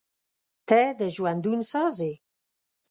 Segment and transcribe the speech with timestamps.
[0.67, 2.13] •ته د ژوندون ساز یې.